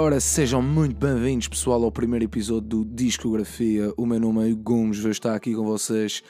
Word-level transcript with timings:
Ora, 0.00 0.20
sejam 0.20 0.62
muito 0.62 0.94
bem-vindos, 0.94 1.48
pessoal, 1.48 1.82
ao 1.82 1.90
primeiro 1.90 2.24
episódio 2.24 2.68
do 2.68 2.84
Discografia. 2.84 3.92
O 3.96 4.06
meu 4.06 4.20
nome 4.20 4.48
é 4.48 4.52
Hugo 4.52 4.62
Gomes, 4.62 5.00
vou 5.00 5.10
estar 5.10 5.34
aqui 5.34 5.56
com 5.56 5.64
vocês 5.64 6.22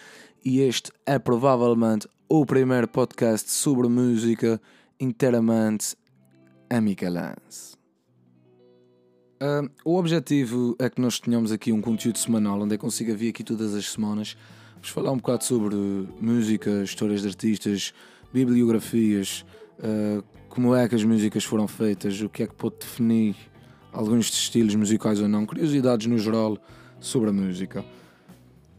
e 0.43 0.61
este 0.61 0.91
é 1.05 1.19
provavelmente 1.19 2.09
o 2.31 2.47
primeiro 2.47 2.89
podcast 2.89 3.51
sobre 3.51 3.87
música 3.87 4.59
inteiramente 4.99 5.95
amicalance. 6.71 7.77
Uh, 9.37 9.69
o 9.85 9.99
objetivo 9.99 10.75
é 10.79 10.89
que 10.89 10.99
nós 10.99 11.21
tenhamos 11.21 11.53
aqui 11.53 11.71
um 11.71 11.83
conteúdo 11.83 12.17
semanal 12.17 12.63
onde 12.63 12.75
eu 12.75 12.79
consiga 12.79 13.15
vir 13.15 13.29
aqui 13.29 13.45
todas 13.45 13.75
as 13.75 13.85
semanas 13.85 14.35
vos 14.81 14.89
falar 14.89 15.13
um 15.13 15.19
bocado 15.19 15.45
sobre 15.45 15.77
música, 16.19 16.83
histórias 16.83 17.21
de 17.21 17.29
artistas, 17.29 17.93
bibliografias, 18.33 19.45
uh, 19.81 20.25
como 20.49 20.75
é 20.75 20.89
que 20.89 20.95
as 20.95 21.05
músicas 21.05 21.45
foram 21.45 21.69
feitas, 21.69 22.19
o 22.23 22.31
que 22.31 22.45
é 22.45 22.47
que 22.47 22.55
pode 22.55 22.77
definir 22.79 23.37
alguns 23.93 24.29
estilos 24.29 24.75
musicais 24.75 25.21
ou 25.21 25.29
não, 25.29 25.47
curiosidades 25.47 26.07
no 26.07 26.19
geral 26.19 26.59
sobre 27.01 27.31
a 27.31 27.33
música. 27.33 27.85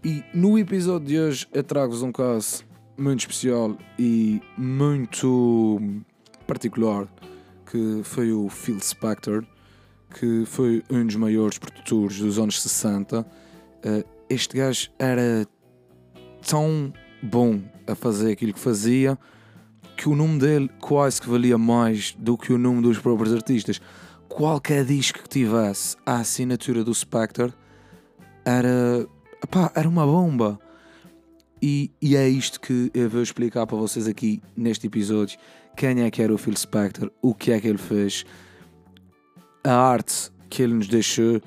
E 0.04 0.24
no 0.34 0.58
episódio 0.58 1.08
de 1.08 1.20
hoje 1.20 1.48
eu 1.54 1.64
trago-vos 1.64 2.02
um 2.02 2.12
caso 2.12 2.64
muito 2.98 3.22
especial 3.22 3.78
e 3.98 4.42
muito 4.58 5.82
particular 6.48 7.08
que 7.70 8.02
foi 8.04 8.32
o 8.32 8.50
Phil 8.50 8.80
Spector, 8.80 9.46
que 10.20 10.44
foi 10.46 10.84
um 10.90 11.06
dos 11.06 11.16
maiores 11.16 11.58
produtores 11.60 12.20
dos 12.20 12.40
anos 12.40 12.62
60. 12.62 13.26
Eh, 13.84 14.06
este 14.28 14.58
gajo 14.58 14.90
era 14.98 15.46
tão 16.48 16.92
bom 17.22 17.62
a 17.86 17.94
fazer 17.94 18.32
aquilo 18.32 18.54
que 18.54 18.60
fazia 18.60 19.18
que 19.96 20.08
o 20.08 20.16
nome 20.16 20.40
dele 20.40 20.70
quase 20.80 21.22
que 21.22 21.30
valia 21.30 21.58
mais 21.58 22.16
do 22.18 22.38
que 22.38 22.54
o 22.54 22.58
nome 22.58 22.82
dos 22.82 22.98
próprios 22.98 23.34
artistas. 23.34 23.82
Qualquer 24.30 24.86
disco 24.86 25.24
que 25.24 25.28
tivesse 25.28 25.98
a 26.06 26.18
assinatura 26.18 26.84
do 26.84 26.94
Spectre 26.94 27.52
era, 28.46 29.06
epá, 29.44 29.72
era 29.76 29.90
uma 29.90 30.06
bomba. 30.06 30.60
E, 31.62 31.92
e, 32.02 32.16
é 32.16 32.30
isto 32.30 32.62
que 32.62 32.90
eu 32.94 33.10
vou 33.10 33.22
explicar 33.22 33.68
para 33.68 33.76
vocês 33.76 34.08
aqui 34.08 34.42
neste 34.56 34.88
episódio. 34.88 35.38
Quem 35.76 36.04
é 36.04 36.12
que 36.12 36.22
era 36.22 36.34
o 36.34 36.38
Phil 36.38 36.56
Spector, 36.56 37.12
o 37.22 37.34
que 37.34 37.52
é 37.52 37.60
que 37.60 37.68
ele 37.68 37.78
fez, 37.78 38.24
a 39.64 39.74
arte 39.74 40.32
que 40.50 40.64
ele 40.64 40.76
nos 40.76 40.88
deixou 40.88 41.42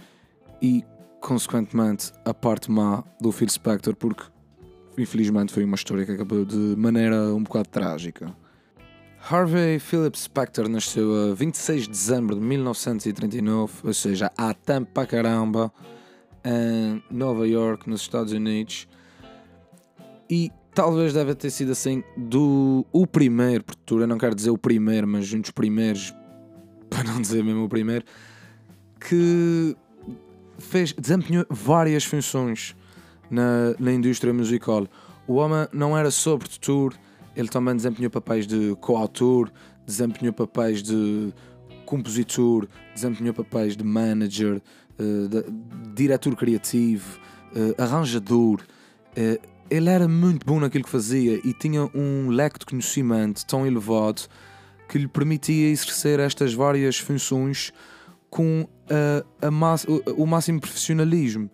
e, 0.61 0.85
consequentemente, 1.21 2.13
a 2.27 2.35
parte 2.35 2.71
má 2.71 3.03
do 3.21 3.33
Phil 3.33 3.49
Spector, 3.49 3.97
porque 3.97 4.25
infelizmente 4.99 5.53
foi 5.53 5.65
uma 5.65 5.77
história 5.77 6.05
que 6.05 6.13
acabou 6.13 6.45
de 6.45 6.75
maneira 6.77 7.35
um 7.35 7.43
bocado 7.43 7.69
trágica. 7.69 8.37
Harvey 9.31 9.79
Phillips 9.79 10.23
Spector 10.23 10.69
nasceu 10.69 11.31
a 11.31 11.35
26 11.35 11.83
de 11.85 11.91
dezembro 11.91 12.35
de 12.35 12.41
1939, 12.41 13.73
ou 13.85 13.95
seja, 13.95 14.33
há 14.37 14.53
tempo 14.53 14.91
para 14.93 15.07
caramba, 15.07 15.73
em 16.45 17.03
Nova 17.09 17.47
York, 17.47 17.89
nos 17.89 18.01
Estados 18.01 18.33
Unidos. 18.33 18.89
E 20.29 20.51
talvez 20.75 21.13
deve 21.13 21.37
ter 21.37 21.51
sido 21.51 21.71
assim 21.71 22.03
do 22.17 22.85
o 22.93 23.07
primeiro 23.07 23.63
produtor, 23.63 24.01
eu 24.01 24.07
não 24.09 24.19
quero 24.19 24.35
dizer 24.35 24.51
o 24.51 24.59
primeiro, 24.59 25.07
mas 25.07 25.33
um 25.33 25.41
dos 25.41 25.53
primeiros, 25.53 26.13
para 26.91 27.05
não 27.05 27.21
dizer 27.21 27.45
mesmo 27.45 27.65
o 27.65 27.69
primeiro, 27.69 28.05
que 28.99 29.77
fez, 30.59 30.93
desempenhou 30.93 31.47
várias 31.49 32.05
funções 32.05 32.75
na, 33.31 33.75
na 33.79 33.93
indústria 33.93 34.35
musical. 34.35 34.87
O 35.29 35.35
homem 35.35 35.69
não 35.73 35.97
era 35.97 36.11
só 36.11 36.37
produtor, 36.37 36.95
ele 37.37 37.49
também 37.49 37.75
desempenhou 37.75 38.11
papéis 38.11 38.47
de 38.47 38.77
coautor, 38.81 39.51
desempenhou 39.87 40.33
papéis 40.33 40.83
de 40.83 41.33
compositor, 41.87 42.69
desempenhou 42.95 43.35
papéis 43.35 43.77
de 43.77 43.85
manager, 43.85 44.61
uh, 44.99 45.29
de, 45.29 45.45
diretor 45.95 46.35
criativo, 46.37 47.19
uh, 47.55 47.83
arranjador. 47.83 48.61
Uh, 49.17 49.53
ele 49.71 49.89
era 49.89 50.07
muito 50.07 50.45
bom 50.47 50.61
naquilo 50.61 50.85
que 50.85 50.91
fazia 50.91 51.41
e 51.45 51.53
tinha 51.53 51.89
um 51.95 52.29
leque 52.29 52.59
de 52.59 52.67
conhecimento 52.67 53.45
tão 53.47 53.67
elevado 53.67 54.23
que 54.89 54.99
lhe 54.99 55.09
permitia 55.09 55.71
exercer 55.71 56.21
estas 56.21 56.53
várias 56.53 56.99
funções 56.99 57.73
com 58.29 58.69
a, 58.91 59.25
o, 60.17 60.25
o 60.25 60.27
máximo 60.27 60.61
profissionalismo, 60.61 61.51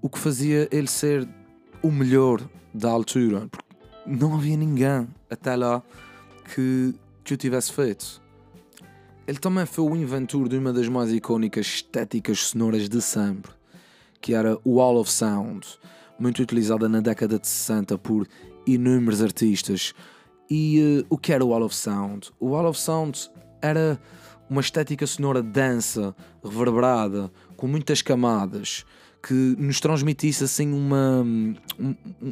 o 0.00 0.08
que 0.08 0.18
fazia 0.18 0.68
ele 0.72 0.88
ser 0.88 1.28
o 1.82 1.90
melhor 1.90 2.40
da 2.74 2.90
altura, 2.90 3.48
não 4.06 4.34
havia 4.34 4.56
ninguém 4.56 5.08
até 5.30 5.56
lá 5.56 5.82
que, 6.54 6.94
que 7.24 7.34
o 7.34 7.36
tivesse 7.36 7.72
feito. 7.72 8.20
Ele 9.26 9.38
também 9.38 9.64
foi 9.64 9.84
o 9.84 9.96
inventor 9.96 10.48
de 10.48 10.56
uma 10.56 10.72
das 10.72 10.88
mais 10.88 11.12
icónicas 11.12 11.66
estéticas 11.66 12.40
sonoras 12.40 12.88
de 12.88 13.00
sempre, 13.00 13.52
que 14.20 14.34
era 14.34 14.58
o 14.64 14.76
Wall 14.76 14.98
of 14.98 15.10
Sound, 15.10 15.66
muito 16.18 16.42
utilizada 16.42 16.88
na 16.88 17.00
década 17.00 17.38
de 17.38 17.46
60 17.46 17.96
por 17.98 18.26
inúmeros 18.66 19.22
artistas. 19.22 19.94
E 20.50 21.02
uh, 21.02 21.06
o 21.08 21.16
que 21.16 21.32
era 21.32 21.44
o 21.44 21.48
Wall 21.48 21.62
of 21.62 21.74
Sound? 21.74 22.30
O 22.40 22.48
Wall 22.48 22.68
of 22.68 22.78
Sound 22.78 23.30
era 23.60 23.98
uma 24.50 24.60
estética 24.60 25.06
sonora 25.06 25.42
densa, 25.42 26.14
reverberada, 26.44 27.30
com 27.56 27.66
muitas 27.66 28.02
camadas, 28.02 28.84
que 29.22 29.54
nos 29.56 29.80
transmitisse 29.80 30.42
assim 30.42 30.72
uma, 30.72 31.24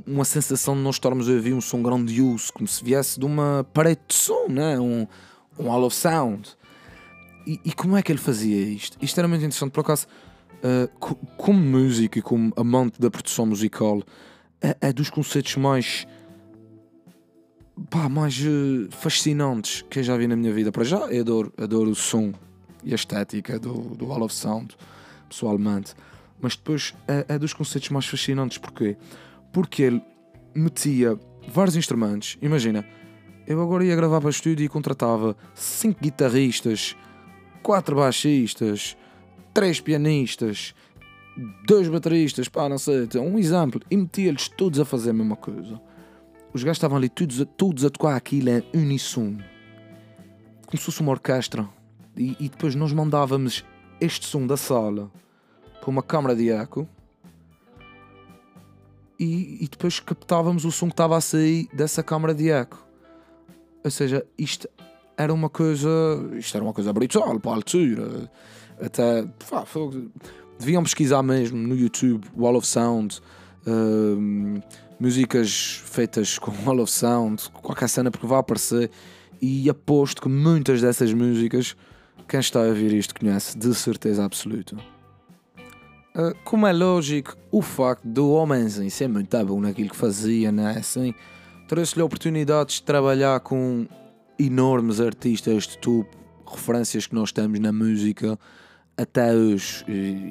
uma 0.07 0.25
sensação 0.25 0.75
de 0.75 0.81
nós 0.81 0.97
estarmos 0.97 1.29
a 1.29 1.33
ouvir 1.33 1.53
um 1.53 1.61
som 1.61 1.81
grandioso, 1.83 2.53
como 2.53 2.67
se 2.67 2.83
viesse 2.83 3.19
de 3.19 3.25
uma 3.25 3.65
parede 3.73 4.01
de 4.09 4.15
som, 4.15 4.49
né? 4.49 4.79
um, 4.81 5.07
um 5.59 5.69
hall 5.69 5.85
of 5.85 5.95
sound. 5.95 6.57
E, 7.47 7.61
e 7.65 7.73
como 7.73 7.97
é 7.97 8.03
que 8.03 8.11
ele 8.11 8.19
fazia 8.19 8.61
isto? 8.61 8.99
Isto 9.01 9.19
era 9.19 9.29
muito 9.29 9.41
interessante, 9.41 9.71
por 9.71 9.83
acaso, 9.83 10.09
uh, 10.65 11.17
como 11.37 11.61
músico 11.61 12.19
e 12.19 12.23
como 12.23 12.53
amante 12.57 13.01
da 13.01 13.09
produção 13.09 13.47
musical, 13.47 14.03
é, 14.61 14.77
é 14.81 14.93
dos 14.93 15.11
conceitos 15.11 15.57
mais. 15.57 16.07
Pá, 17.89 18.11
mais 18.11 18.39
uh, 18.41 18.89
fascinantes 18.91 19.83
que 19.89 20.01
eu 20.01 20.03
já 20.03 20.17
vi 20.17 20.27
na 20.27 20.37
minha 20.37 20.53
vida. 20.53 20.71
Para 20.71 20.85
já, 20.85 20.99
eu 21.07 21.23
adoro, 21.23 21.53
adoro 21.57 21.91
o 21.91 21.95
som 21.95 22.33
e 22.85 22.93
a 22.93 22.95
estética 22.95 23.59
do, 23.59 23.73
do 23.97 24.05
Hall 24.07 24.23
of 24.23 24.35
Sound, 24.35 24.77
pessoalmente 25.29 25.95
mas 26.41 26.57
depois 26.57 26.95
é, 27.07 27.25
é 27.29 27.39
dos 27.39 27.53
conceitos 27.53 27.89
mais 27.91 28.07
fascinantes. 28.07 28.59
Porquê? 28.59 28.97
Porque 29.53 29.83
ele 29.83 30.03
metia 30.55 31.19
vários 31.49 31.77
instrumentos. 31.77 32.37
Imagina, 32.41 32.85
eu 33.47 33.61
agora 33.61 33.85
ia 33.85 33.97
gravar 33.97 34.21
para 34.21 34.29
o 34.29 34.31
estúdio 34.31 34.65
e 34.65 34.69
contratava 34.69 35.37
cinco 35.55 36.01
guitarristas, 36.01 36.97
quatro 37.63 37.97
baixistas, 37.97 38.97
três 39.53 39.81
pianistas, 39.81 40.75
dois 41.67 41.89
bateristas, 41.89 42.49
pá, 42.49 42.69
não 42.69 42.79
sei, 42.79 43.09
um 43.17 43.39
exemplo, 43.39 43.81
e 43.91 43.97
metia-lhes 43.97 44.49
todos 44.49 44.79
a 44.79 44.85
fazer 44.85 45.11
a 45.11 45.15
mesma 45.15 45.37
coisa. 45.37 45.81
Os 46.53 46.63
gajos 46.63 46.79
estavam 46.79 46.97
ali 46.97 47.09
todos 47.09 47.41
a, 47.41 47.45
todos 47.45 47.85
a 47.85 47.91
tocar 47.91 48.17
aquilo 48.17 48.51
em 48.51 48.63
unissono, 48.75 49.43
como 50.67 50.79
se 50.79 50.85
fosse 50.85 51.01
uma 51.01 51.13
orquestra. 51.13 51.69
E, 52.17 52.37
e 52.41 52.49
depois 52.49 52.75
nós 52.75 52.93
mandávamos 52.93 53.65
este 54.01 54.27
som 54.27 54.47
da 54.47 54.57
sala 54.57 55.11
para 55.81 55.91
uma 55.91 56.03
câmara 56.03 56.37
de 56.37 56.51
eco 56.51 56.89
e, 59.21 59.65
e, 59.65 59.69
depois 59.69 60.01
captávamos 60.01 60.65
o 60.65 60.73
som 60.73 60.87
que 60.87 60.95
estava 60.95 61.15
a 61.15 61.21
sair 61.21 61.69
dessa 61.75 62.03
câmara 62.03 62.35
de 62.35 62.51
eco. 62.51 62.83
Ou 63.85 63.91
seja, 63.91 64.27
isto 64.39 64.67
era 65.15 65.33
uma 65.33 65.51
coisa. 65.51 65.89
Isto 66.39 66.57
era 66.57 66.65
uma 66.65 66.73
coisa 66.73 66.91
brutal 66.91 67.39
para 67.39 67.51
a 67.51 67.55
altura. 67.55 68.31
Até. 68.81 69.27
Pá, 69.51 69.67
deviam 70.59 70.83
pesquisar 70.83 71.23
mesmo 71.23 71.59
no 71.59 71.77
YouTube 71.77 72.27
Wall 72.35 72.57
of 72.57 72.67
Sound. 72.67 73.21
Uh, 73.67 74.63
músicas 74.99 75.83
feitas 75.85 76.39
com 76.39 76.51
Wall 76.65 76.81
of 76.81 76.91
Sound, 76.91 77.51
qualquer 77.51 77.91
cena 77.91 78.11
porque 78.11 78.27
vai 78.27 78.39
aparecer. 78.39 78.91
E 79.41 79.69
aposto 79.69 80.23
que 80.23 80.31
muitas 80.31 80.81
dessas 80.81 81.13
músicas, 81.13 81.77
quem 82.27 82.41
está 82.41 82.61
a 82.61 82.69
ouvir 82.69 82.95
isto 82.95 83.15
conhece, 83.19 83.57
de 83.59 83.75
certeza 83.75 84.25
absoluta. 84.25 84.77
Ah, 86.15 86.35
como 86.45 86.67
é 86.67 86.73
lógico, 86.73 87.37
o 87.51 87.63
facto 87.63 88.07
do 88.07 88.31
homenzinho 88.33 88.91
ser 88.91 89.09
muito 89.09 89.45
bom 89.45 89.61
naquilo 89.61 89.91
que 89.91 89.97
fazia, 89.97 90.51
né? 90.51 90.77
assim, 90.79 91.15
trouxe-lhe 91.69 92.03
oportunidades 92.03 92.77
de 92.77 92.83
trabalhar 92.83 93.39
com 93.41 93.87
enormes 94.39 95.01
artistas 95.01 95.69
de 95.69 95.79
topo, 95.79 96.17
referências 96.47 97.07
que 97.07 97.15
nós 97.15 97.31
temos 97.31 97.61
na 97.61 97.73
música 97.73 98.39
até 98.97 99.33
os 99.33 99.85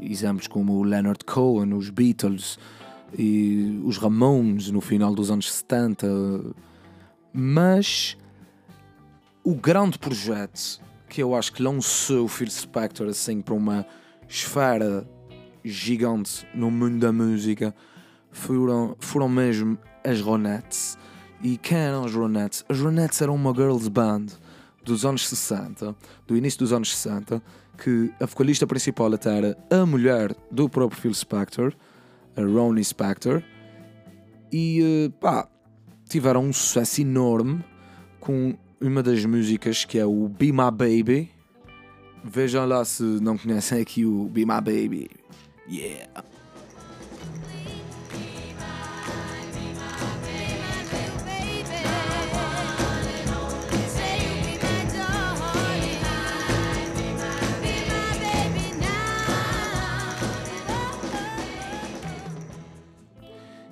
exemplos 0.04 0.48
como 0.48 0.74
o 0.74 0.84
Leonard 0.84 1.24
Cohen, 1.26 1.74
os 1.74 1.90
Beatles 1.90 2.60
e 3.18 3.82
os 3.86 3.98
Ramones 3.98 4.70
no 4.70 4.82
final 4.82 5.16
dos 5.16 5.32
anos 5.32 5.52
70. 5.52 6.08
Mas 7.34 8.18
o 9.44 9.56
grande 9.56 9.98
projeto 9.98 10.82
que 11.08 11.24
eu 11.24 11.34
acho 11.34 11.54
que 11.54 11.64
lançou 11.64 12.26
o 12.26 12.28
Phil 12.28 12.50
Spector 12.50 13.08
assim 13.08 13.42
para 13.42 13.56
uma 13.56 13.86
esfera 14.28 15.08
gigante 15.64 16.48
no 16.54 16.70
mundo 16.72 17.00
da 17.00 17.12
música 17.12 17.74
foram, 18.32 18.96
foram 19.00 19.30
mesmo 19.30 19.78
as 20.04 20.22
Ronettes. 20.22 20.98
E 21.42 21.58
quem 21.58 21.78
eram 21.78 22.06
as 22.06 22.14
Ronettes? 22.14 22.66
As 22.68 22.80
Ronettes 22.80 23.22
eram 23.22 23.36
uma 23.36 23.54
girls 23.54 23.90
band 23.90 24.28
dos 24.84 25.06
anos 25.06 25.28
60, 25.28 25.96
do 26.28 26.36
início 26.36 26.60
dos 26.60 26.74
anos 26.74 26.96
60, 26.96 27.42
que 27.78 28.12
a 28.20 28.26
vocalista 28.26 28.68
principal 28.68 29.14
até 29.14 29.38
era 29.38 29.58
a 29.70 29.86
mulher 29.86 30.36
do 30.52 30.68
próprio 30.68 31.00
Phil 31.00 31.14
Spector, 31.14 31.74
a 32.36 32.42
Ronnie 32.42 32.84
Spector, 32.84 33.44
e 34.52 34.82
uh, 35.08 35.12
pá, 35.12 35.48
tiveram 36.08 36.44
um 36.44 36.54
sucesso 36.54 37.02
enorme 37.02 37.64
com 38.20 38.58
uma 38.82 39.04
das 39.04 39.24
músicas 39.26 39.86
que 39.86 40.00
é 40.00 40.06
o 40.06 40.28
Be 40.28 40.52
My 40.52 40.72
Baby. 40.72 41.32
Vejam 42.24 42.66
lá 42.66 42.84
se 42.84 43.04
não 43.04 43.38
conhecem 43.38 43.82
aqui 43.82 44.06
o 44.06 44.26
Be 44.26 44.46
My 44.46 44.56
Baby. 44.56 45.10
Yeah! 45.70 46.08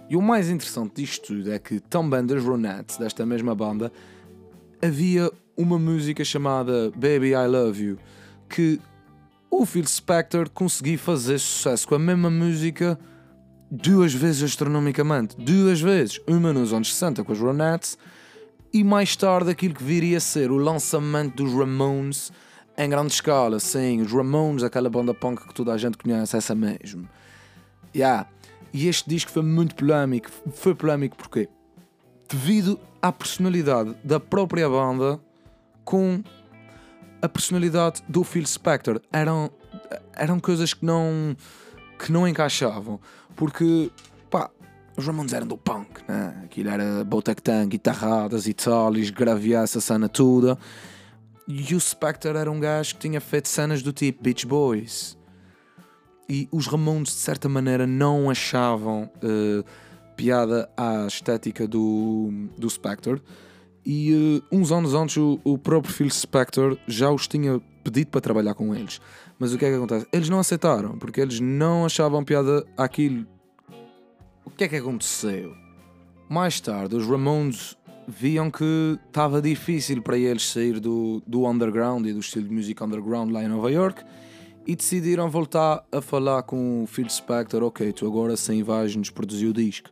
E 0.10 0.16
o 0.16 0.22
mais 0.22 0.50
interessante 0.50 1.02
disto 1.02 1.34
tudo 1.34 1.52
é 1.52 1.60
que 1.60 1.80
também 1.80 2.26
das 2.26 2.42
Ronettes, 2.44 2.98
desta 2.98 3.26
mesma 3.26 3.54
banda, 3.54 3.92
havia 4.82 5.32
uma 5.58 5.80
música 5.80 6.24
chamada 6.24 6.92
Baby 6.92 7.32
I 7.32 7.48
Love 7.48 7.84
You, 7.84 7.98
que 8.48 8.80
o 9.50 9.66
Phil 9.66 9.86
Spector 9.86 10.50
conseguiu 10.50 11.00
fazer 11.00 11.40
sucesso 11.40 11.88
com 11.88 11.96
a 11.96 12.00
mesma 12.00 12.30
música 12.30 13.00
duas 13.70 14.14
vezes 14.14 14.44
astronomicamente. 14.44 15.36
Duas 15.38 15.82
vezes. 15.82 16.20
Uma 16.28 16.54
nos 16.54 16.74
anos 16.74 16.94
60 16.94 17.24
com 17.24 17.32
as 17.32 17.40
Ronettes 17.40 17.98
e 18.74 18.84
mais 18.84 19.16
tarde 19.16 19.50
aquilo 19.50 19.74
que 19.74 19.84
viria 19.84 20.18
a 20.18 20.22
ser 20.22 20.52
o 20.52 20.58
lançamento 20.58 21.44
dos 21.44 21.54
Ramones 21.54 22.32
em 22.78 22.90
grande 22.90 23.14
escala. 23.14 23.60
Sim, 23.60 24.02
os 24.02 24.12
Ramones, 24.12 24.64
aquela 24.64 24.90
banda 24.90 25.14
punk 25.14 25.48
que 25.48 25.54
toda 25.54 25.74
a 25.74 25.78
gente 25.78 25.98
conhece, 25.98 26.38
essa 26.38 26.54
mesmo. 26.54 27.08
Yeah. 27.96 28.28
E 28.74 28.88
este 28.88 29.10
disco 29.10 29.32
foi 29.32 29.44
muito 29.44 29.76
polémico. 29.76 30.30
Foi 30.54 30.76
polémico 30.76 31.16
porquê? 31.18 31.50
Devido 32.30 32.80
à 33.02 33.12
personalidade 33.12 33.96
da 34.04 34.20
própria 34.20 34.70
banda 34.70 35.20
com 35.84 36.22
a 37.22 37.30
personalidade 37.30 38.04
do 38.08 38.24
Phil 38.24 38.46
Spector. 38.46 39.02
Eram, 39.12 39.52
eram 40.14 40.40
coisas 40.40 40.74
que 40.74 40.86
não, 40.86 41.36
que 41.98 42.12
não 42.12 42.28
encaixavam. 42.28 43.00
Porque, 43.36 43.92
pá, 44.30 44.50
os 44.98 45.06
Ramones 45.06 45.34
eram 45.34 45.48
do 45.48 45.58
punk, 45.58 46.02
né? 46.08 46.42
Aquilo 46.44 46.70
era 46.70 47.04
Botectan, 47.04 47.68
guitarradas 47.68 48.48
e 48.48 48.54
tal, 48.54 48.96
e 48.96 49.54
essa 49.54 49.80
cena 49.80 50.10
toda. 50.10 50.58
E 51.48 51.74
o 51.74 51.80
Spector 51.80 52.36
era 52.36 52.52
um 52.52 52.60
gajo 52.60 52.96
que 52.96 53.02
tinha 53.02 53.22
feito 53.22 53.48
cenas 53.48 53.82
do 53.82 53.94
tipo 53.94 54.24
Beach 54.24 54.46
Boys. 54.46 55.18
E 56.28 56.50
os 56.52 56.68
Ramones, 56.68 57.10
de 57.10 57.20
certa 57.20 57.48
maneira, 57.48 57.88
não 57.88 58.30
achavam 58.30 59.10
uh, 59.24 59.64
piada 60.16 60.70
à 60.76 61.06
estética 61.08 61.66
do, 61.66 62.30
do 62.58 62.70
Spector. 62.70 63.22
E 63.90 64.14
uh, 64.14 64.44
uns 64.52 64.70
anos 64.70 64.94
antes, 64.94 65.16
o, 65.16 65.40
o 65.46 65.58
próprio 65.58 65.94
Phil 65.94 66.10
Spector 66.10 66.78
já 66.90 67.10
os 67.10 67.26
tinha 67.26 67.62
pedido 67.86 68.10
para 68.10 68.20
trabalhar 68.20 68.54
com 68.54 68.76
eles. 68.76 69.00
Mas 69.40 69.54
o 69.54 69.58
que 69.58 69.64
é 69.64 69.70
que 69.70 69.76
acontece? 69.76 70.06
Eles 70.12 70.28
não 70.28 70.40
aceitaram, 70.40 70.98
porque 70.98 71.22
eles 71.22 71.40
não 71.40 71.86
achavam 71.86 72.22
piada 72.22 72.66
àquilo. 72.76 73.26
O 74.44 74.50
que 74.50 74.66
é 74.66 74.68
que 74.68 74.76
aconteceu? 74.76 75.56
Mais 76.28 76.60
tarde, 76.60 76.98
os 76.98 77.08
Ramones 77.08 77.78
viam 78.06 78.52
que 78.52 79.00
estava 79.08 79.42
difícil 79.42 80.02
para 80.02 80.18
eles 80.18 80.50
sair 80.50 80.82
do, 80.82 81.24
do 81.26 81.48
underground 81.48 82.06
e 82.08 82.12
do 82.12 82.20
estilo 82.20 82.50
de 82.50 82.54
música 82.54 82.84
underground 82.84 83.32
lá 83.32 83.42
em 83.42 83.48
Nova 83.48 83.72
York 83.72 84.04
e 84.66 84.76
decidiram 84.76 85.30
voltar 85.30 85.86
a 85.94 86.02
falar 86.02 86.44
com 86.44 86.84
o 86.84 86.88
Phil 86.88 87.10
Spector. 87.10 87.64
Ok, 87.64 87.94
tu 87.94 88.06
agora 88.06 88.36
sim 88.36 88.64
vais-nos 88.64 89.10
produzir 89.10 89.48
o 89.48 89.54
disco. 89.54 89.90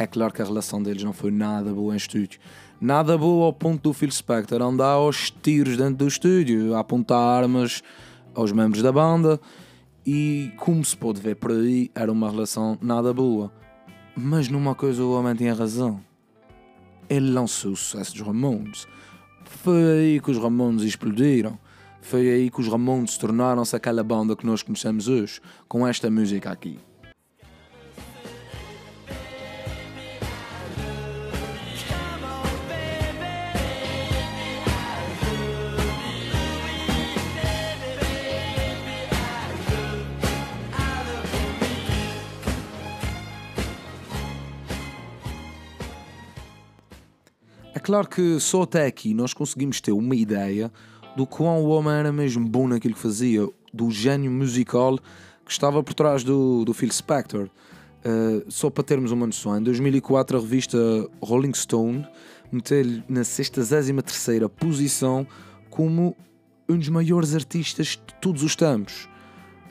É 0.00 0.06
claro 0.06 0.32
que 0.32 0.40
a 0.40 0.44
relação 0.46 0.82
deles 0.82 1.04
não 1.04 1.12
foi 1.12 1.30
nada 1.30 1.74
boa 1.74 1.92
em 1.92 1.96
estúdio. 1.98 2.40
Nada 2.80 3.18
boa 3.18 3.44
ao 3.44 3.52
ponto 3.52 3.82
do 3.82 3.92
Phil 3.92 4.10
Spector 4.10 4.62
andar 4.62 4.92
aos 4.92 5.30
tiros 5.30 5.76
dentro 5.76 5.96
do 5.96 6.08
estúdio, 6.08 6.74
a 6.74 6.80
apontar 6.80 7.18
armas 7.18 7.82
aos 8.34 8.50
membros 8.50 8.82
da 8.82 8.90
banda. 8.90 9.38
E 10.06 10.52
como 10.56 10.82
se 10.82 10.96
pode 10.96 11.20
ver 11.20 11.36
por 11.36 11.50
aí, 11.50 11.90
era 11.94 12.10
uma 12.10 12.30
relação 12.30 12.78
nada 12.80 13.12
boa. 13.12 13.52
Mas 14.16 14.48
numa 14.48 14.74
coisa 14.74 15.02
o 15.02 15.12
homem 15.12 15.34
tinha 15.34 15.52
razão. 15.52 16.00
Ele 17.06 17.30
lançou 17.30 17.72
o 17.72 17.76
sucesso 17.76 18.14
dos 18.14 18.26
Ramones. 18.26 18.88
Foi 19.44 19.84
aí 19.98 20.18
que 20.18 20.30
os 20.30 20.38
Ramones 20.38 20.82
explodiram. 20.82 21.58
Foi 22.00 22.26
aí 22.26 22.50
que 22.50 22.62
os 22.62 22.68
Ramones 22.68 23.18
tornaram-se 23.18 23.76
aquela 23.76 24.02
banda 24.02 24.34
que 24.34 24.46
nós 24.46 24.62
conhecemos 24.62 25.08
hoje, 25.08 25.42
com 25.68 25.86
esta 25.86 26.10
música 26.10 26.50
aqui. 26.50 26.78
É 47.74 47.78
claro 47.78 48.08
que 48.08 48.40
só 48.40 48.62
até 48.62 48.86
aqui 48.86 49.14
nós 49.14 49.32
conseguimos 49.32 49.80
ter 49.80 49.92
uma 49.92 50.16
ideia 50.16 50.72
do 51.16 51.26
quão 51.26 51.62
o 51.62 51.68
homem 51.68 51.92
era 51.92 52.12
mesmo 52.12 52.48
bom 52.48 52.66
naquilo 52.66 52.94
que 52.94 53.00
fazia, 53.00 53.48
do 53.72 53.90
gênio 53.90 54.30
musical 54.30 54.98
que 55.44 55.52
estava 55.52 55.82
por 55.82 55.94
trás 55.94 56.24
do, 56.24 56.64
do 56.64 56.74
Phil 56.74 56.92
Spector. 56.92 57.48
Uh, 58.04 58.50
só 58.50 58.70
para 58.70 58.82
termos 58.82 59.12
uma 59.12 59.26
noção, 59.26 59.58
em 59.58 59.62
2004 59.62 60.36
a 60.36 60.40
revista 60.40 60.78
Rolling 61.22 61.52
Stone 61.52 62.06
meteu-lhe 62.50 63.04
na 63.08 63.22
63 63.22 63.90
posição 64.58 65.26
como 65.68 66.16
um 66.68 66.78
dos 66.78 66.88
maiores 66.88 67.34
artistas 67.34 67.88
de 67.88 68.14
todos 68.20 68.42
os 68.42 68.56
tempos. 68.56 69.08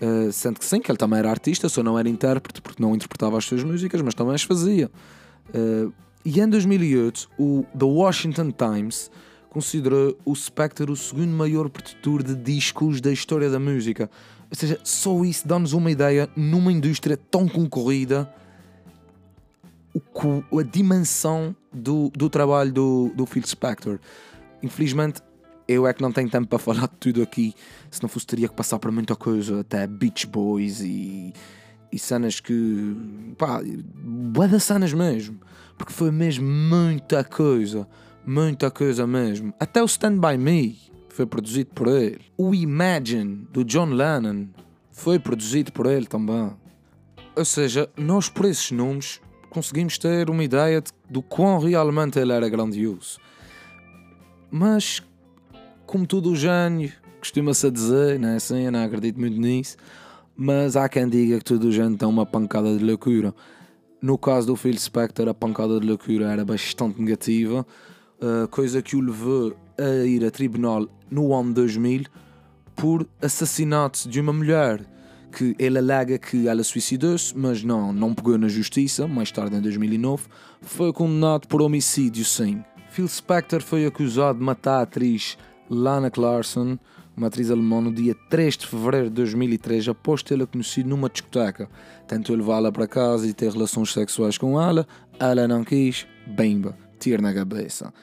Uh, 0.01 0.31
sendo 0.31 0.59
que 0.59 0.65
sim, 0.65 0.79
que 0.79 0.89
ele 0.89 0.97
também 0.97 1.19
era 1.19 1.29
artista, 1.29 1.67
só 1.67 1.83
não 1.83 1.99
era 1.99 2.07
intérprete 2.07 2.61
porque 2.61 2.81
não 2.81 2.95
interpretava 2.95 3.37
as 3.37 3.45
suas 3.45 3.63
músicas, 3.63 4.01
mas 4.01 4.13
também 4.13 4.35
as 4.35 4.43
fazia. 4.43 4.89
Uh, 5.49 5.91
e 6.25 6.39
em 6.39 6.47
2008, 6.47 7.29
o 7.37 7.65
The 7.77 7.85
Washington 7.85 8.51
Times 8.51 9.09
considera 9.49 10.13
o 10.25 10.35
Spectre 10.35 10.91
o 10.91 10.95
segundo 10.95 11.31
maior 11.31 11.69
produtor 11.69 12.23
de 12.23 12.35
discos 12.35 13.01
da 13.01 13.11
história 13.11 13.49
da 13.49 13.59
música. 13.59 14.09
Ou 14.49 14.55
seja, 14.55 14.79
só 14.83 15.23
isso 15.23 15.47
dá-nos 15.47 15.73
uma 15.73 15.89
ideia 15.89 16.29
numa 16.35 16.71
indústria 16.71 17.17
tão 17.17 17.47
concorrida 17.47 18.31
a 19.95 20.63
dimensão 20.63 21.55
do, 21.73 22.11
do 22.15 22.29
trabalho 22.29 22.71
do, 22.71 23.11
do 23.15 23.25
Phil 23.25 23.45
Spector. 23.45 23.99
Infelizmente, 24.61 25.21
eu 25.67 25.87
é 25.87 25.93
que 25.93 26.01
não 26.01 26.11
tenho 26.11 26.29
tempo 26.29 26.47
para 26.47 26.59
falar 26.59 26.87
de 26.87 26.95
tudo 26.99 27.21
aqui, 27.21 27.53
se 27.89 28.01
não 28.01 28.09
fosse 28.09 28.25
teria 28.25 28.47
que 28.47 28.55
passar 28.55 28.79
por 28.79 28.91
muita 28.91 29.15
coisa, 29.15 29.61
até 29.61 29.85
Beach 29.87 30.27
Boys 30.27 30.81
e, 30.81 31.33
e 31.91 31.99
cenas 31.99 32.39
que. 32.39 32.95
pá, 33.37 33.61
boa 33.95 34.59
cenas 34.59 34.93
mesmo, 34.93 35.39
porque 35.77 35.93
foi 35.93 36.11
mesmo 36.11 36.47
muita 36.47 37.23
coisa. 37.23 37.87
Muita 38.25 38.69
coisa 38.69 39.07
mesmo. 39.07 39.53
Até 39.59 39.81
o 39.81 39.85
Stand 39.85 40.19
By 40.19 40.37
Me 40.37 40.77
foi 41.09 41.25
produzido 41.25 41.71
por 41.73 41.87
ele. 41.87 42.21
O 42.37 42.53
Imagine, 42.53 43.47
do 43.51 43.63
John 43.63 43.87
Lennon, 43.87 44.47
foi 44.91 45.17
produzido 45.17 45.71
por 45.71 45.85
ele 45.85 46.05
também. 46.05 46.51
Ou 47.35 47.45
seja, 47.45 47.89
nós 47.97 48.29
por 48.29 48.45
esses 48.45 48.69
nomes 48.71 49.19
conseguimos 49.49 49.97
ter 49.97 50.29
uma 50.29 50.43
ideia 50.43 50.81
de, 50.81 50.91
do 51.09 51.21
quão 51.21 51.59
realmente 51.59 52.19
ele 52.19 52.33
era 52.33 52.47
grandioso. 52.49 53.19
Mas, 54.51 55.01
como 55.85 56.05
todo 56.05 56.31
o 56.31 56.35
gênio, 56.35 56.91
costuma-se 57.19 57.71
dizer, 57.71 58.19
não 58.19 58.29
é 58.29 58.35
assim? 58.35 58.65
Eu 58.65 58.71
não 58.71 58.83
acredito 58.83 59.19
muito 59.19 59.39
nisso. 59.39 59.77
Mas 60.41 60.77
há 60.77 60.87
quem 60.87 61.09
diga 61.09 61.37
que 61.37 61.43
todo 61.43 61.65
o 61.65 61.71
gênio 61.71 61.97
tem 61.97 62.07
uma 62.07 62.25
pancada 62.25 62.77
de 62.77 62.81
loucura. 62.81 63.35
No 64.01 64.17
caso 64.17 64.47
do 64.47 64.55
Phil 64.55 64.77
Spector, 64.77 65.27
a 65.27 65.33
pancada 65.33 65.77
de 65.77 65.85
loucura 65.85 66.31
era 66.31 66.45
bastante 66.45 67.01
negativa 67.01 67.67
uh, 68.21 68.47
coisa 68.47 68.81
que 68.81 68.95
o 68.95 69.01
levou 69.01 69.53
a 69.77 70.05
ir 70.05 70.23
a 70.23 70.31
tribunal 70.31 70.87
no 71.11 71.35
ano 71.35 71.53
2000 71.53 72.05
por 72.73 73.05
assassinato 73.21 74.07
de 74.07 74.21
uma 74.21 74.31
mulher 74.31 74.81
que 75.29 75.57
ele 75.59 75.77
alega 75.77 76.17
que 76.17 76.47
ela 76.47 76.63
suicidou-se, 76.63 77.37
mas 77.37 77.61
não, 77.61 77.91
não 77.91 78.13
pegou 78.13 78.37
na 78.37 78.47
justiça, 78.47 79.09
mais 79.09 79.33
tarde 79.33 79.57
em 79.57 79.61
2009, 79.61 80.23
foi 80.61 80.93
condenado 80.93 81.49
por 81.49 81.61
homicídio 81.61 82.23
sim. 82.23 82.63
Phil 82.91 83.09
Spector 83.09 83.61
foi 83.61 83.85
acusado 83.85 84.39
de 84.39 84.45
matar 84.45 84.79
a 84.79 84.81
atriz 84.83 85.37
Lana 85.69 86.09
Clarkson, 86.09 86.79
uma 87.19 87.27
atriz 87.27 87.51
alemã, 87.51 87.81
no 87.81 87.93
dia 87.93 88.15
3 88.29 88.57
de 88.57 88.67
fevereiro 88.67 89.09
de 89.09 89.15
2003, 89.15 89.89
após 89.89 90.23
tê-la 90.23 90.47
conhecido 90.47 90.89
numa 90.89 91.09
discoteca. 91.09 91.69
Tentou 92.07 92.35
levá-la 92.35 92.71
para 92.71 92.87
casa 92.87 93.27
e 93.27 93.33
ter 93.33 93.51
relações 93.51 93.93
sexuais 93.93 94.37
com 94.37 94.59
ela, 94.59 94.87
ela 95.19 95.47
não 95.47 95.63
quis, 95.63 96.07
bimba, 96.27 96.77
tiro 96.99 97.21
na 97.21 97.33
cabeça 97.33 97.93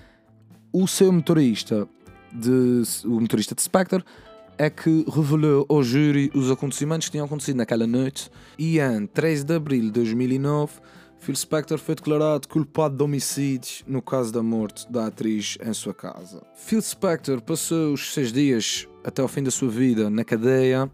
o 0.79 0.87
seu 0.87 1.11
motorista, 1.11 1.89
de, 2.31 2.83
o 3.07 3.19
motorista 3.19 3.55
de 3.55 3.63
Spectre, 3.63 4.05
é 4.59 4.69
que 4.69 5.07
revelou 5.09 5.65
ao 5.71 5.83
júri 5.83 6.31
os 6.35 6.51
acontecimentos 6.51 7.09
que 7.09 7.13
tinham 7.13 7.25
acontecido 7.25 7.57
naquela 7.57 7.87
noite 7.87 8.31
e 8.59 8.79
em 8.79 9.07
13 9.07 9.45
de 9.45 9.55
abril 9.55 9.85
de 9.85 9.91
2009 9.93 10.75
Phil 11.19 11.35
Spector 11.35 11.79
foi 11.79 11.95
declarado 11.95 12.47
culpado 12.47 12.97
de 12.97 13.03
homicídios 13.03 13.83
no 13.87 14.03
caso 14.03 14.33
da 14.33 14.43
morte 14.43 14.91
da 14.91 15.07
atriz 15.07 15.57
em 15.65 15.73
sua 15.73 15.95
casa. 15.95 16.43
Phil 16.55 16.81
Spector 16.81 17.41
passou 17.41 17.95
os 17.95 18.13
seis 18.13 18.33
dias 18.33 18.87
até 19.07 19.23
ao 19.23 19.29
fim 19.29 19.43
da 19.45 19.53
sua 19.53 19.69
vida 19.69 20.11
na 20.11 20.25
cadeia, 20.25 20.91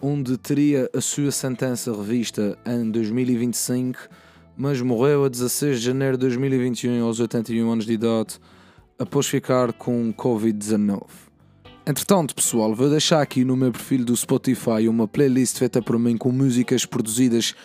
onde 0.00 0.38
teria 0.38 0.88
a 0.94 1.00
sua 1.00 1.32
sentença 1.32 1.92
revista 1.92 2.56
em 2.64 2.88
2025, 2.88 3.98
mas 4.56 4.80
morreu 4.80 5.24
a 5.24 5.28
16 5.28 5.80
de 5.80 5.86
janeiro 5.86 6.16
de 6.16 6.20
2021 6.20 7.04
aos 7.04 7.18
81 7.18 7.68
anos 7.68 7.84
de 7.84 7.94
idade, 7.94 8.38
após 8.96 9.26
ficar 9.26 9.72
com 9.72 10.14
Covid-19. 10.14 11.02
Entretanto, 11.84 12.32
pessoal, 12.32 12.72
vou 12.76 12.88
deixar 12.88 13.20
aqui 13.20 13.44
no 13.44 13.56
meu 13.56 13.72
perfil 13.72 14.04
do 14.04 14.16
Spotify 14.16 14.86
uma 14.88 15.08
playlist 15.08 15.58
feita 15.58 15.82
por 15.82 15.98
mim 15.98 16.16
com 16.16 16.30
músicas 16.30 16.86
produzidas 16.86 17.56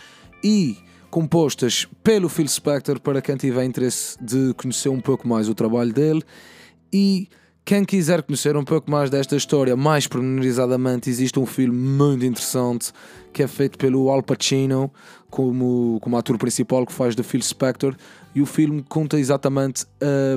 e 0.44 0.76
compostas 1.12 1.88
pelo 2.04 2.28
Phil 2.28 2.48
Spector 2.48 3.00
para 3.00 3.22
quem 3.22 3.38
tiver 3.38 3.64
interesse 3.64 4.18
de 4.20 4.56
conhecer 4.56 4.90
um 4.90 5.00
pouco 5.00 5.28
mais 5.28 5.48
o 5.48 5.54
trabalho 5.54 5.94
dele 5.94 6.24
e 6.92 7.30
quem 7.68 7.84
quiser 7.84 8.24
conhecer 8.24 8.56
um 8.56 8.64
pouco 8.64 8.90
mais 8.90 9.10
desta 9.10 9.36
história 9.36 9.76
mais 9.76 10.08
pormenorizadamente, 10.08 11.10
existe 11.10 11.38
um 11.38 11.46
filme 11.46 11.76
muito 11.76 12.24
interessante 12.24 12.94
que 13.34 13.44
é 13.44 13.48
feito 13.48 13.78
pelo 13.78 14.10
Al 14.10 14.24
Pacino 14.24 14.90
como, 15.30 16.00
como 16.02 16.16
ator 16.16 16.38
principal 16.38 16.86
que 16.86 16.94
faz 16.94 17.14
de 17.14 17.24
Phil 17.24 17.42
Spector 17.42 17.94
e 18.38 18.42
o 18.42 18.46
filme 18.46 18.84
conta 18.88 19.18
exatamente 19.18 19.88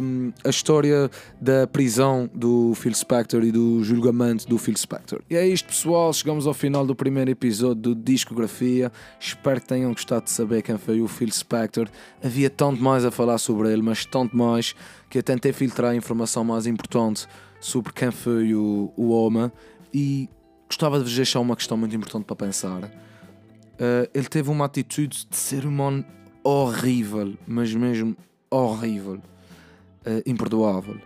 um, 0.02 0.32
a 0.42 0.48
história 0.48 1.10
da 1.38 1.66
prisão 1.66 2.30
do 2.32 2.72
Phil 2.74 2.94
Spector 2.94 3.44
e 3.44 3.52
do 3.52 3.84
julgamento 3.84 4.48
do 4.48 4.56
Phil 4.56 4.74
Spector. 4.74 5.20
E 5.28 5.36
é 5.36 5.46
isto, 5.46 5.66
pessoal. 5.66 6.10
Chegamos 6.10 6.46
ao 6.46 6.54
final 6.54 6.86
do 6.86 6.94
primeiro 6.94 7.30
episódio 7.30 7.74
do 7.74 7.94
Discografia. 7.94 8.90
Espero 9.20 9.60
que 9.60 9.66
tenham 9.66 9.92
gostado 9.92 10.24
de 10.24 10.30
saber 10.30 10.62
quem 10.62 10.78
foi 10.78 11.02
o 11.02 11.06
Phil 11.06 11.30
Spector. 11.30 11.88
Havia 12.24 12.48
tanto 12.48 12.82
mais 12.82 13.04
a 13.04 13.10
falar 13.10 13.36
sobre 13.36 13.70
ele, 13.70 13.82
mas 13.82 14.06
tanto 14.06 14.34
mais 14.34 14.74
que 15.10 15.18
eu 15.18 15.22
tentei 15.22 15.52
filtrar 15.52 15.90
a 15.90 15.94
informação 15.94 16.42
mais 16.42 16.66
importante 16.66 17.28
sobre 17.60 17.92
quem 17.92 18.10
foi 18.10 18.54
o, 18.54 18.90
o 18.96 19.10
homem 19.10 19.52
e 19.92 20.26
gostava 20.66 20.96
de 20.96 21.04
vos 21.04 21.14
deixar 21.14 21.40
uma 21.40 21.54
questão 21.54 21.76
muito 21.76 21.94
importante 21.94 22.24
para 22.24 22.36
pensar. 22.36 22.82
Uh, 22.82 24.08
ele 24.14 24.26
teve 24.26 24.48
uma 24.48 24.64
atitude 24.64 25.26
de 25.28 25.36
ser 25.36 25.66
humano 25.66 26.02
horrível, 26.42 27.36
mas 27.46 27.74
mesmo 27.74 28.16
horrível, 28.50 29.14
uh, 29.14 30.22
imperdoável. 30.26 31.00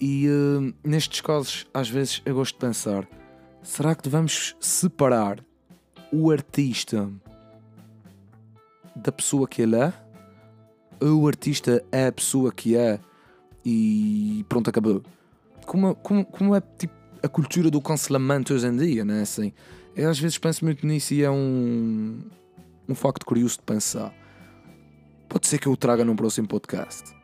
E 0.00 0.28
uh, 0.28 0.74
nestes 0.82 1.20
casos, 1.20 1.66
às 1.72 1.88
vezes 1.88 2.22
eu 2.24 2.34
gosto 2.34 2.54
de 2.54 2.60
pensar: 2.60 3.08
será 3.62 3.94
que 3.94 4.02
devemos 4.02 4.56
separar 4.60 5.44
o 6.12 6.30
artista 6.30 7.10
da 8.94 9.10
pessoa 9.12 9.48
que 9.48 9.62
ele 9.62 9.76
é? 9.76 9.92
Ou 11.00 11.22
o 11.22 11.28
artista 11.28 11.84
é 11.90 12.06
a 12.06 12.12
pessoa 12.12 12.52
que 12.52 12.76
é 12.76 13.00
e 13.64 14.44
pronto, 14.48 14.68
acabou? 14.68 15.02
Como, 15.66 15.94
como, 15.96 16.24
como 16.24 16.54
é 16.54 16.60
tipo 16.60 16.94
a 17.22 17.28
cultura 17.28 17.70
do 17.70 17.80
cancelamento 17.80 18.52
hoje 18.52 18.66
em 18.66 18.76
dia, 18.76 19.04
né? 19.04 19.22
Assim, 19.22 19.52
eu 19.96 20.10
às 20.10 20.18
vezes 20.18 20.36
penso 20.36 20.62
muito 20.64 20.86
nisso 20.86 21.14
e 21.14 21.22
é 21.22 21.30
um, 21.30 22.20
um 22.86 22.94
facto 22.94 23.24
curioso 23.24 23.56
de 23.56 23.62
pensar. 23.62 24.12
Pode 25.28 25.46
ser 25.46 25.58
que 25.58 25.66
eu 25.66 25.72
o 25.72 25.76
traga 25.76 26.04
num 26.04 26.16
próximo 26.16 26.46
podcast. 26.46 27.23